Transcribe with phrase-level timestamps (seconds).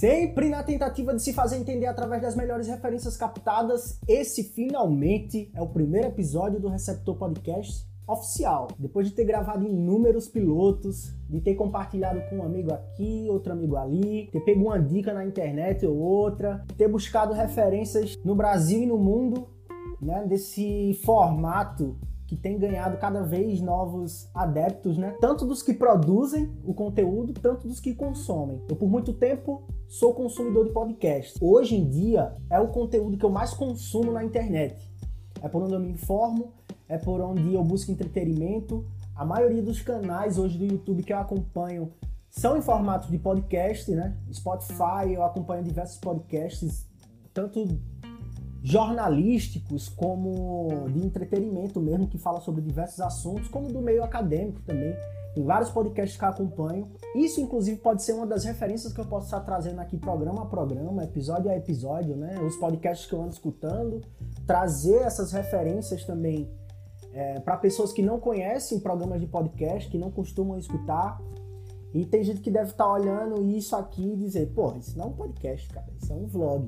[0.00, 5.60] Sempre na tentativa de se fazer entender através das melhores referências captadas, esse finalmente é
[5.60, 8.68] o primeiro episódio do Receptor Podcast oficial.
[8.78, 13.76] Depois de ter gravado inúmeros pilotos, de ter compartilhado com um amigo aqui, outro amigo
[13.76, 18.86] ali, ter pego uma dica na internet ou outra, ter buscado referências no Brasil e
[18.86, 19.48] no mundo,
[20.00, 21.94] né, desse formato
[22.30, 25.16] que tem ganhado cada vez novos adeptos, né?
[25.20, 28.62] Tanto dos que produzem o conteúdo, tanto dos que consomem.
[28.68, 31.36] Eu por muito tempo sou consumidor de podcast.
[31.42, 34.88] Hoje em dia é o conteúdo que eu mais consumo na internet.
[35.42, 36.52] É por onde eu me informo,
[36.88, 38.86] é por onde eu busco entretenimento.
[39.16, 41.92] A maioria dos canais hoje do YouTube que eu acompanho
[42.30, 44.16] são em formato de podcast, né?
[44.32, 46.86] Spotify, eu acompanho diversos podcasts,
[47.34, 47.66] tanto
[48.62, 54.94] jornalísticos como de entretenimento mesmo, que fala sobre diversos assuntos, como do meio acadêmico também.
[55.34, 56.88] Tem vários podcasts que eu acompanho.
[57.14, 60.46] Isso, inclusive, pode ser uma das referências que eu posso estar trazendo aqui programa a
[60.46, 62.38] programa, episódio a episódio, né?
[62.40, 64.00] Os podcasts que eu ando escutando,
[64.44, 66.50] trazer essas referências também
[67.12, 71.20] é, para pessoas que não conhecem programas de podcast, que não costumam escutar.
[71.94, 75.08] E tem gente que deve estar olhando isso aqui e dizer, pô, isso não é
[75.08, 76.66] um podcast, cara, isso é um vlog.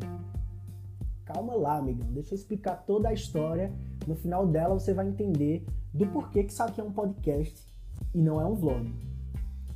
[1.25, 2.06] Calma lá, amigão.
[2.12, 3.73] Deixa eu explicar toda a história.
[4.06, 7.67] No final dela você vai entender do porquê que isso aqui é um podcast
[8.14, 8.92] e não é um vlog.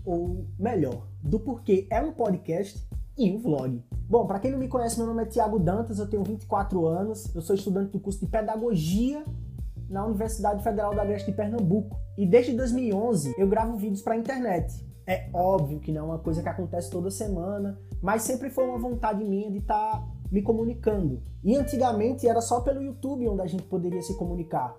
[0.04, 3.82] Ou melhor, do porquê é um podcast e um vlog.
[4.08, 7.34] Bom, para quem não me conhece, meu nome é Tiago Dantas, eu tenho 24 anos,
[7.34, 9.24] eu sou estudante do curso de Pedagogia
[9.88, 11.96] na Universidade Federal da Agreste de Pernambuco.
[12.16, 14.84] E desde 2011 eu gravo vídeos para a internet.
[15.06, 18.78] É óbvio que não é uma coisa que acontece toda semana, mas sempre foi uma
[18.78, 21.22] vontade minha de estar tá me comunicando.
[21.42, 24.76] E antigamente era só pelo YouTube onde a gente poderia se comunicar.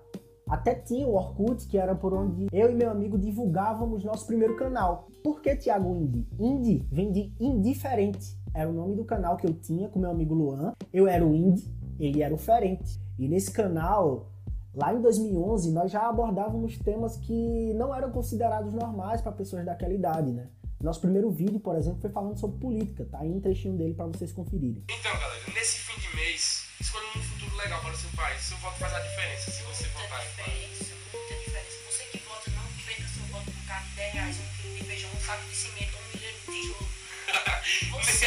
[0.48, 4.56] Até tinha o Orkut, que era por onde eu e meu amigo divulgávamos nosso primeiro
[4.56, 5.06] canal.
[5.22, 6.26] Por que Thiago Indie?
[6.38, 8.38] Indie vem de indiferente.
[8.54, 10.72] Era o nome do canal que eu tinha com meu amigo Luan.
[10.90, 11.70] Eu era o Indie,
[12.00, 12.98] ele era o Ferente.
[13.18, 14.30] E nesse canal,
[14.74, 19.92] lá em 2011, nós já abordávamos temas que não eram considerados normais para pessoas daquela
[19.92, 20.48] idade, né?
[20.80, 24.06] Nosso primeiro vídeo, por exemplo, foi falando sobre política, tá aí um trechinho dele para
[24.06, 24.84] vocês conferirem.
[24.88, 28.40] Então, galera, nesse fim de mês, escolha um futuro legal para o seu país.
[28.42, 30.20] Seu voto faz a diferença se você muita votar.
[30.22, 31.76] diferença, muita diferença.
[31.90, 34.84] Você que vota, não perca seu voto por causa de 10 reais, um quilo de
[34.84, 36.86] feijão, um saco de cimento, um milhão de tijolo.
[37.98, 38.26] Você,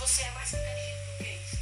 [0.00, 1.56] você é mais inteligente do que isso.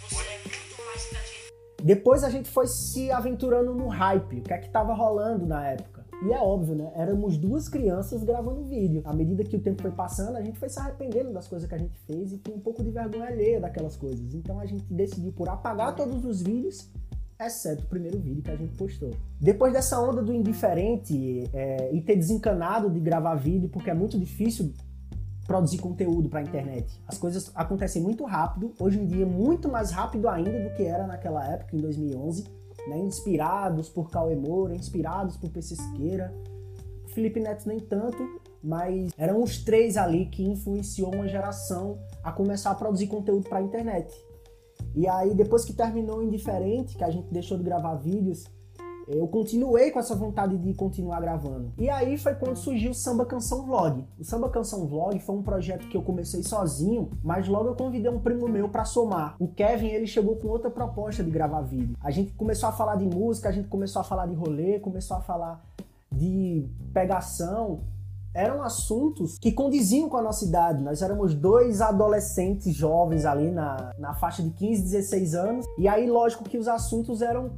[0.00, 1.52] Você é muito mais inteligente.
[1.82, 5.68] Depois a gente foi se aventurando no hype, o que é que tava rolando na
[5.68, 5.95] época.
[6.22, 6.90] E é óbvio, né?
[6.94, 9.02] Éramos duas crianças gravando vídeo.
[9.04, 11.74] À medida que o tempo foi passando, a gente foi se arrependendo das coisas que
[11.74, 14.34] a gente fez e tinha um pouco de vergonha alheia daquelas coisas.
[14.34, 16.90] Então a gente decidiu por apagar todos os vídeos,
[17.38, 19.10] exceto o primeiro vídeo que a gente postou.
[19.38, 24.18] Depois dessa onda do indiferente é, e ter desencanado de gravar vídeo, porque é muito
[24.18, 24.72] difícil
[25.46, 26.90] produzir conteúdo para a internet.
[27.06, 31.06] As coisas acontecem muito rápido, hoje em dia muito mais rápido ainda do que era
[31.06, 32.55] naquela época, em 2011
[32.86, 36.34] né, inspirados por Cauê Moura, inspirados por PC Siqueira.
[37.08, 38.18] Felipe Neto nem tanto,
[38.62, 43.58] mas eram os três ali que influenciou uma geração a começar a produzir conteúdo para
[43.58, 44.12] a internet.
[44.94, 48.44] E aí, depois que terminou Indiferente, que a gente deixou de gravar vídeos,
[49.08, 51.72] eu continuei com essa vontade de continuar gravando.
[51.78, 54.04] E aí foi quando surgiu o Samba Canção Vlog.
[54.18, 58.10] O Samba Canção Vlog foi um projeto que eu comecei sozinho, mas logo eu convidei
[58.10, 59.36] um primo meu para somar.
[59.38, 61.96] O Kevin, ele chegou com outra proposta de gravar vídeo.
[62.00, 65.16] A gente começou a falar de música, a gente começou a falar de rolê, começou
[65.16, 65.64] a falar
[66.10, 67.80] de pegação,
[68.36, 70.82] eram assuntos que condiziam com a nossa idade.
[70.82, 75.66] Nós éramos dois adolescentes jovens ali na, na faixa de 15, 16 anos.
[75.78, 77.50] E aí, lógico que os assuntos eram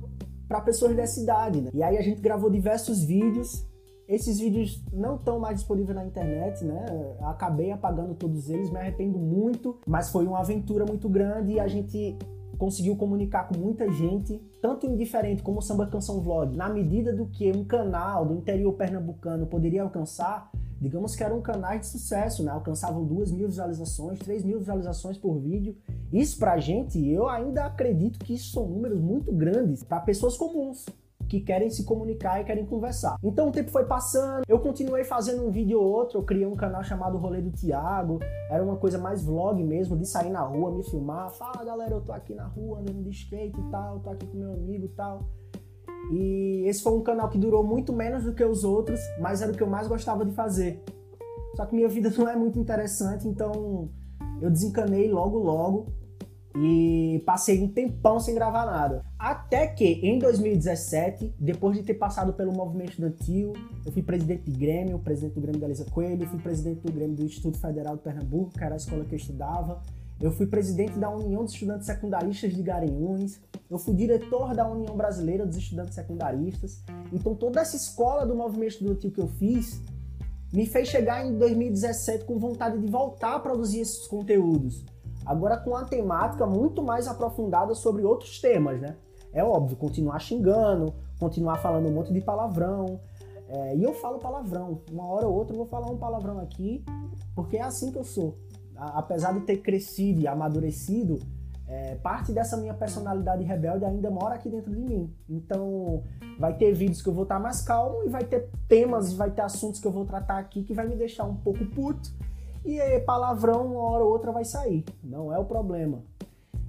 [0.48, 1.70] para pessoas dessa idade, né?
[1.74, 3.66] E aí a gente gravou diversos vídeos.
[4.08, 6.86] Esses vídeos não estão mais disponíveis na internet, né?
[7.20, 11.68] acabei apagando todos eles, me arrependo muito, mas foi uma aventura muito grande e a
[11.68, 12.16] gente
[12.56, 17.26] conseguiu comunicar com muita gente, tanto indiferente como o Samba Canção Vlog, na medida do
[17.26, 22.50] que um canal do interior pernambucano poderia alcançar, digamos que eram canais de sucesso, né?
[22.50, 25.76] Alcançavam duas mil visualizações, três mil visualizações por vídeo.
[26.12, 30.86] Isso pra gente, eu ainda acredito que isso são números muito grandes para pessoas comuns
[31.28, 33.16] que querem se comunicar e querem conversar.
[33.22, 36.56] Então o tempo foi passando, eu continuei fazendo um vídeo ou outro, eu criei um
[36.56, 38.18] canal chamado Rolê do Tiago,
[38.50, 42.00] era uma coisa mais vlog mesmo, de sair na rua, me filmar, fala galera, eu
[42.00, 44.88] tô aqui na rua andando de skate e tal, tô aqui com meu amigo e
[44.88, 45.28] tal.
[46.10, 49.52] E esse foi um canal que durou muito menos do que os outros, mas era
[49.52, 50.82] o que eu mais gostava de fazer.
[51.56, 53.90] Só que minha vida não é muito interessante, então
[54.40, 55.86] eu desencanei logo logo
[56.56, 59.04] e passei um tempão sem gravar nada.
[59.18, 63.52] Até que em 2017, depois de ter passado pelo movimento estudantil,
[63.84, 67.16] eu fui presidente de Grêmio, presidente do Grêmio da Elisa Coelho, fui presidente do Grêmio
[67.16, 69.82] do Instituto Federal de Pernambuco, que era a escola que eu estudava.
[70.20, 74.96] eu fui presidente da União dos Estudantes Secundaristas de Garanhuns, eu fui diretor da União
[74.96, 76.82] Brasileira dos Estudantes Secundaristas.
[77.12, 79.82] Então toda essa escola do movimento estudantil que eu fiz
[80.52, 84.84] me fez chegar em 2017 com vontade de voltar a produzir esses conteúdos.
[85.26, 88.96] Agora com a temática muito mais aprofundada sobre outros temas, né?
[89.32, 92.98] É óbvio, continuar xingando, continuar falando um monte de palavrão.
[93.48, 94.80] É, e eu falo palavrão.
[94.90, 96.82] Uma hora ou outra eu vou falar um palavrão aqui,
[97.34, 98.38] porque é assim que eu sou.
[98.74, 101.18] A, apesar de ter crescido e amadurecido,
[101.68, 105.14] é, parte dessa minha personalidade rebelde ainda mora aqui dentro de mim.
[105.28, 106.02] Então,
[106.38, 109.42] vai ter vídeos que eu vou estar mais calmo e vai ter temas, vai ter
[109.42, 112.10] assuntos que eu vou tratar aqui que vai me deixar um pouco puto.
[112.64, 114.84] E palavrão, uma hora ou outra vai sair.
[115.04, 116.02] Não é o problema.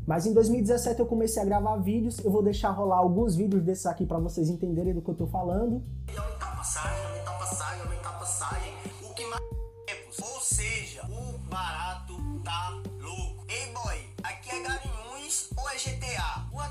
[0.05, 2.19] Mas em 2017 eu comecei a gravar vídeos.
[2.23, 5.27] Eu vou deixar rolar alguns vídeos desses aqui para vocês entenderem do que eu tô
[5.27, 5.83] falando.
[10.21, 12.13] Ou seja, o barato
[12.43, 12.78] tá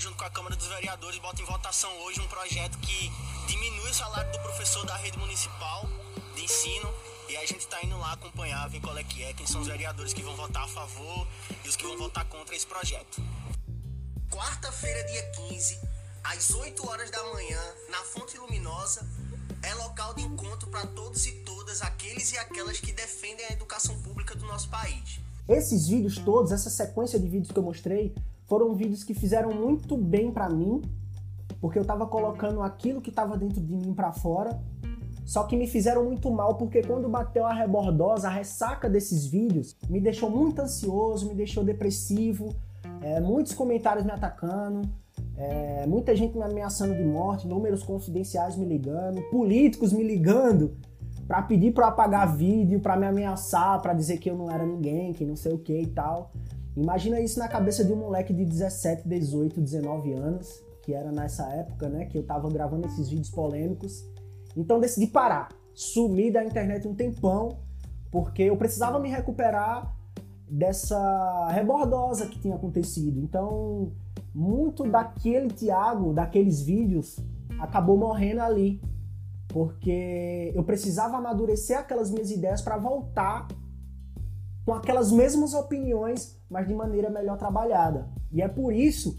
[0.00, 3.12] junto com a Câmara dos Vereadores, bota em votação hoje um projeto que
[3.46, 5.88] diminui o salário do professor da rede municipal
[6.34, 6.92] de ensino.
[7.28, 9.66] E a gente está indo lá acompanhar, ver qual é que é, quem são os
[9.66, 11.26] vereadores que vão votar a favor
[11.64, 13.22] e os que vão votar contra esse projeto.
[14.30, 15.80] Quarta-feira, dia 15,
[16.24, 17.60] às 8 horas da manhã,
[17.90, 19.08] na Fonte Luminosa,
[19.62, 24.00] é local de encontro para todos e todas aqueles e aquelas que defendem a educação
[24.02, 25.20] pública do nosso país.
[25.48, 28.14] Esses vídeos todos, essa sequência de vídeos que eu mostrei,
[28.46, 30.82] foram vídeos que fizeram muito bem para mim,
[31.60, 34.60] porque eu tava colocando aquilo que tava dentro de mim para fora.
[35.24, 39.74] Só que me fizeram muito mal porque quando bateu a rebordosa, a ressaca desses vídeos
[39.88, 42.54] me deixou muito ansioso, me deixou depressivo,
[43.00, 44.82] é, muitos comentários me atacando,
[45.36, 50.76] é, muita gente me ameaçando de morte, números confidenciais me ligando, políticos me ligando
[51.26, 55.12] para pedir para apagar vídeo, para me ameaçar, para dizer que eu não era ninguém,
[55.12, 56.32] que não sei o que e tal.
[56.76, 61.48] Imagina isso na cabeça de um moleque de 17, 18, 19 anos, que era nessa
[61.50, 64.04] época, né, que eu tava gravando esses vídeos polêmicos.
[64.56, 67.58] Então decidi parar, sumir da internet um tempão,
[68.10, 69.94] porque eu precisava me recuperar
[70.48, 73.20] dessa rebordosa que tinha acontecido.
[73.20, 73.92] Então,
[74.34, 77.18] muito daquele Thiago, daqueles vídeos,
[77.58, 78.80] acabou morrendo ali,
[79.48, 83.48] porque eu precisava amadurecer aquelas minhas ideias para voltar
[84.64, 88.08] com aquelas mesmas opiniões, mas de maneira melhor trabalhada.
[88.32, 89.16] E é por isso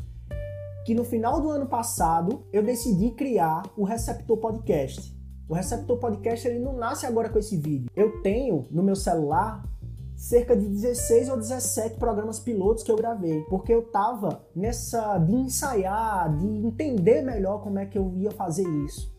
[0.85, 5.15] que no final do ano passado eu decidi criar o Receptor Podcast.
[5.47, 7.89] O Receptor Podcast ele não nasce agora com esse vídeo.
[7.95, 9.63] Eu tenho no meu celular
[10.15, 15.33] cerca de 16 ou 17 programas pilotos que eu gravei, porque eu tava nessa de
[15.33, 19.13] ensaiar, de entender melhor como é que eu ia fazer isso.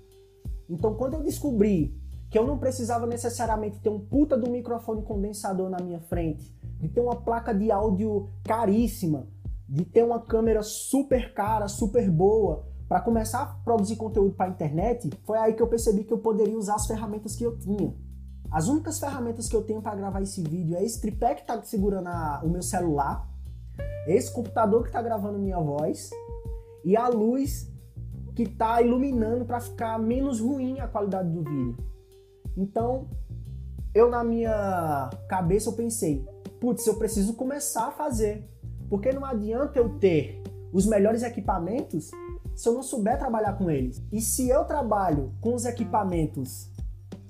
[0.69, 1.95] Então, quando eu descobri
[2.31, 6.89] que eu não precisava necessariamente ter um puta do microfone condensador na minha frente, de
[6.89, 9.27] ter uma placa de áudio caríssima,
[9.69, 14.49] de ter uma câmera super cara, super boa, para começar a produzir conteúdo para a
[14.49, 17.93] internet, foi aí que eu percebi que eu poderia usar as ferramentas que eu tinha.
[18.51, 21.61] As únicas ferramentas que eu tenho para gravar esse vídeo é esse tripé que está
[21.63, 23.29] segurando a, o meu celular,
[24.07, 26.11] esse computador que está gravando minha voz
[26.85, 27.69] e a luz
[28.37, 31.77] que está iluminando para ficar menos ruim a qualidade do vídeo.
[32.57, 33.09] Então,
[33.95, 36.25] eu na minha cabeça eu pensei,
[36.61, 38.49] putz, eu preciso começar a fazer.
[38.89, 42.11] Porque não adianta eu ter os melhores equipamentos
[42.55, 44.03] se eu não souber trabalhar com eles.
[44.11, 46.71] E se eu trabalho com os equipamentos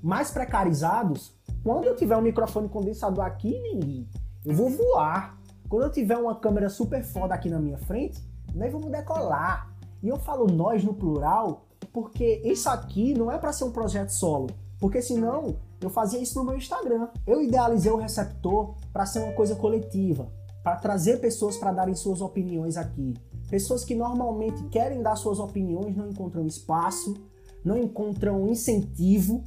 [0.03, 4.09] mais precarizados, quando eu tiver um microfone condensador aqui, ninguém,
[4.45, 5.37] eu vou voar.
[5.69, 8.23] Quando eu tiver uma câmera super foda aqui na minha frente,
[8.55, 9.75] nós vamos decolar.
[10.01, 14.11] E eu falo nós no plural, porque isso aqui não é para ser um projeto
[14.11, 14.49] solo.
[14.79, 17.09] Porque senão eu fazia isso no meu Instagram.
[17.27, 20.29] Eu idealizei o receptor para ser uma coisa coletiva,
[20.63, 23.15] para trazer pessoas para darem suas opiniões aqui.
[23.49, 27.15] Pessoas que normalmente querem dar suas opiniões não encontram espaço,
[27.65, 29.45] não encontram incentivo.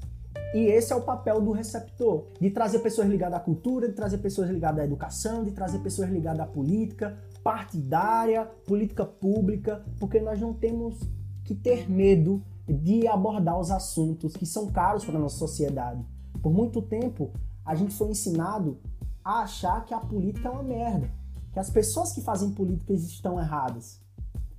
[0.54, 4.18] E esse é o papel do receptor, de trazer pessoas ligadas à cultura, de trazer
[4.18, 10.40] pessoas ligadas à educação, de trazer pessoas ligadas à política, partidária, política pública, porque nós
[10.40, 10.98] não temos
[11.44, 12.42] que ter medo
[12.74, 16.06] de abordar os assuntos que são caros para a nossa sociedade.
[16.42, 17.32] Por muito tempo,
[17.66, 18.80] a gente foi ensinado
[19.24, 21.10] a achar que a política é uma merda.
[21.52, 24.00] que as pessoas que fazem políticas estão erradas.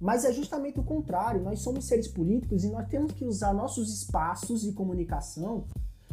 [0.00, 1.40] Mas é justamente o contrário.
[1.40, 5.67] Nós somos seres políticos e nós temos que usar nossos espaços de comunicação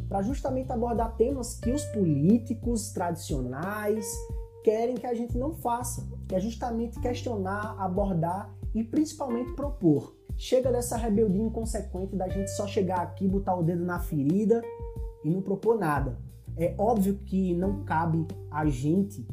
[0.08, 4.06] para justamente abordar temas que os políticos tradicionais
[4.64, 10.17] querem que a gente não faça, que é justamente questionar, abordar e principalmente propor.
[10.38, 14.62] Chega dessa rebeldia inconsequente da gente só chegar aqui, botar o dedo na ferida
[15.24, 16.16] e não propor nada.
[16.56, 19.28] É óbvio que não cabe a gente,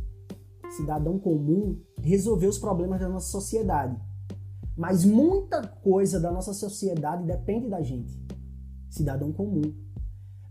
[0.71, 4.01] cidadão comum, resolver os problemas da nossa sociedade.
[4.77, 8.19] Mas muita coisa da nossa sociedade depende da gente,
[8.89, 9.84] cidadão comum.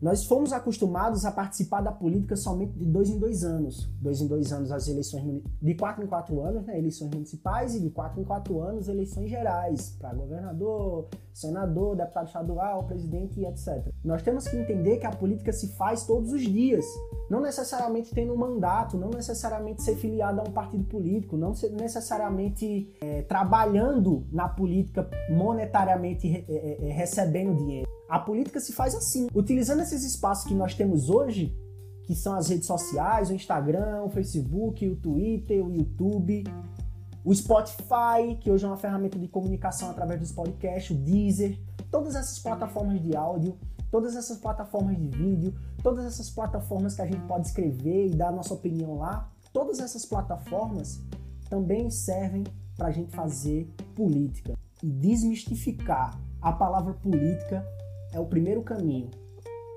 [0.04, 3.90] Nós fomos acostumados a participar da política somente de dois em dois anos.
[4.02, 7.80] Dois em dois anos as eleições de quatro em quatro anos, né, eleições municipais e
[7.80, 13.94] de quatro em quatro anos eleições gerais para governador, senador, deputado estadual, presidente e etc.
[14.04, 16.84] Nós temos que entender que a política se faz todos os dias,
[17.30, 22.94] não necessariamente tendo um mandato, não necessariamente ser filiado a um partido político, não necessariamente
[23.00, 27.93] é, trabalhando na política monetariamente é, é, recebendo dinheiro.
[28.10, 31.56] A política se faz assim, utilizando esses espaços que nós temos hoje,
[32.04, 36.44] que são as redes sociais, o Instagram, o Facebook, o Twitter, o YouTube,
[37.24, 41.58] o Spotify, que hoje é uma ferramenta de comunicação através dos podcasts, o Deezer,
[41.90, 43.58] todas essas plataformas de áudio,
[43.90, 48.28] todas essas plataformas de vídeo, todas essas plataformas que a gente pode escrever e dar
[48.28, 51.02] a nossa opinião lá, todas essas plataformas
[51.50, 52.44] também servem
[52.76, 54.58] para a gente fazer política.
[54.82, 57.66] E desmistificar a palavra política
[58.14, 59.10] é o primeiro caminho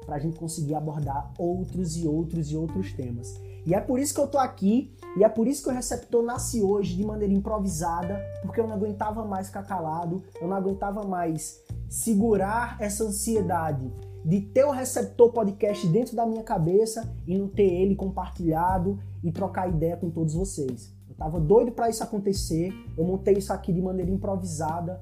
[0.04, 3.34] para a gente conseguir abordar outros e outros e outros temas.
[3.66, 6.22] E é por isso que eu tô aqui, e é por isso que o Receptor
[6.22, 11.02] nasce hoje de maneira improvisada, porque eu não aguentava mais ficar calado, eu não aguentava
[11.02, 13.92] mais segurar essa ansiedade
[14.24, 19.32] de ter o Receptor Podcast dentro da minha cabeça e não ter ele compartilhado e
[19.32, 20.92] trocar ideia com todos vocês.
[21.08, 25.00] Eu tava doido para isso acontecer, eu montei isso aqui de maneira improvisada,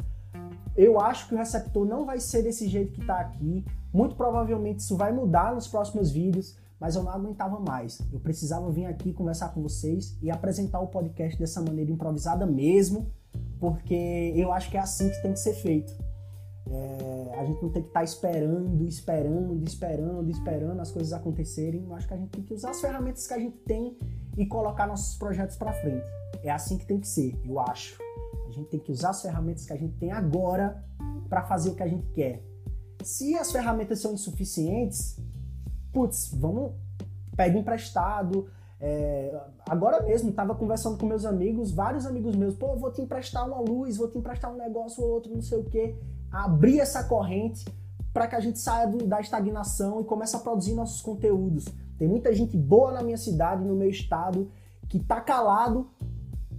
[0.76, 3.64] eu acho que o receptor não vai ser desse jeito que está aqui.
[3.92, 8.00] Muito provavelmente isso vai mudar nos próximos vídeos, mas eu não aguentava mais.
[8.12, 13.10] Eu precisava vir aqui conversar com vocês e apresentar o podcast dessa maneira improvisada mesmo,
[13.60, 15.94] porque eu acho que é assim que tem que ser feito.
[16.66, 21.84] É, a gente não tem que estar tá esperando, esperando, esperando, esperando as coisas acontecerem.
[21.84, 23.96] Eu acho que a gente tem que usar as ferramentas que a gente tem
[24.36, 26.06] e colocar nossos projetos para frente.
[26.42, 27.96] É assim que tem que ser, eu acho
[28.54, 30.82] gente tem que usar as ferramentas que a gente tem agora
[31.28, 32.42] para fazer o que a gente quer.
[33.02, 35.20] Se as ferramentas são insuficientes,
[35.92, 36.72] putz, vamos
[37.36, 38.48] pegar emprestado.
[38.80, 43.46] É, agora mesmo, estava conversando com meus amigos, vários amigos meus, pô, vou te emprestar
[43.46, 45.96] uma luz, vou te emprestar um negócio ou outro, não sei o quê.
[46.30, 47.64] Abrir essa corrente
[48.12, 51.64] para que a gente saia do, da estagnação e comece a produzir nossos conteúdos.
[51.98, 54.50] Tem muita gente boa na minha cidade, no meu estado,
[54.88, 55.90] que tá calado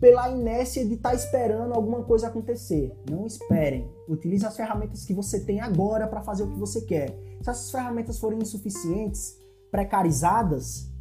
[0.06, 2.96] pela inércia de estar tá esperando alguma coisa acontecer.
[3.10, 3.90] Não esperem.
[4.08, 7.10] Utilize as ferramentas que você tem agora para fazer o que você quer.
[7.42, 9.36] Se essas ferramentas forem insuficientes,
[9.72, 10.92] precarizadas,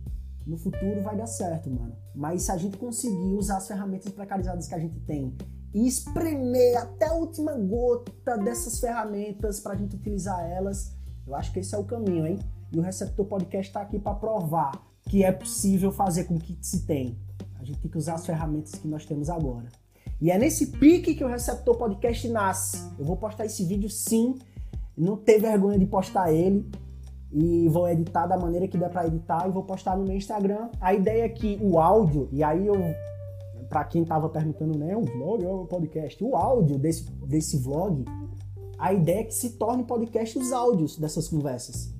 [0.47, 1.95] no futuro vai dar certo, mano.
[2.15, 5.37] Mas se a gente conseguir usar as ferramentas precarizadas que a gente tem
[5.75, 10.97] e espremer até a última gota dessas ferramentas para a gente utilizar elas,
[11.27, 12.39] eu acho que esse é o caminho, hein?
[12.73, 16.87] E o Receptor Podcast está aqui para provar que é possível fazer com que se
[16.87, 17.19] tem.
[17.65, 19.69] A gente tem que usar as ferramentas que nós temos agora.
[20.21, 22.77] E é nesse pique que o Receptor Podcast nasce.
[22.99, 24.35] Eu vou postar esse vídeo sim.
[24.95, 26.71] Não ter vergonha de postar ele.
[27.33, 30.69] E vou editar da maneira que der para editar e vou postar no meu Instagram.
[30.79, 32.75] A ideia é que o áudio, e aí eu
[33.71, 38.05] para quem tava perguntando, né, um vlog ou um podcast, o áudio desse, desse vlog,
[38.79, 41.94] a ideia é que se torne podcast os áudios dessas conversas.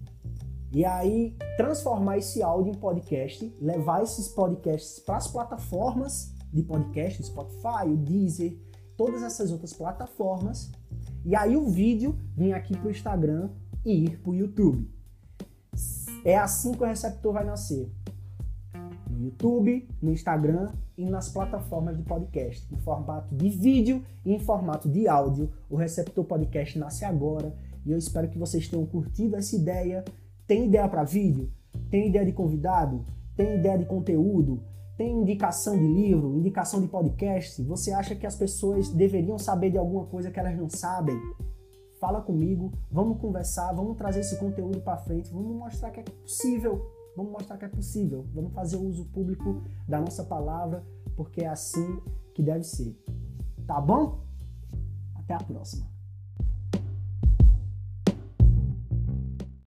[0.75, 7.23] E aí, transformar esse áudio em podcast, levar esses podcasts para as plataformas de podcast,
[7.23, 8.59] Spotify, o Deezer,
[8.97, 10.73] todas essas outras plataformas.
[11.25, 13.51] E aí o vídeo vir aqui para o Instagram
[13.85, 14.91] e ir para o YouTube.
[16.25, 17.89] É assim que o receptor vai nascer.
[19.09, 22.67] No YouTube, no Instagram e nas plataformas de podcast.
[22.75, 25.53] Em formato de vídeo e em formato de áudio.
[25.71, 30.05] O Receptor Podcast nasce agora e eu espero que vocês tenham curtido essa ideia
[30.47, 31.51] tem ideia para vídeo?
[31.91, 33.05] Tem ideia de convidado?
[33.37, 34.63] Tem ideia de conteúdo?
[34.97, 37.63] Tem indicação de livro, indicação de podcast?
[37.63, 41.19] Você acha que as pessoas deveriam saber de alguma coisa que elas não sabem?
[41.99, 46.85] Fala comigo, vamos conversar, vamos trazer esse conteúdo para frente, vamos mostrar que é possível,
[47.17, 50.85] vamos mostrar que é possível, vamos fazer o uso público da nossa palavra,
[51.17, 51.99] porque é assim
[52.35, 52.95] que deve ser.
[53.67, 54.21] Tá bom?
[55.17, 55.94] Até a próxima.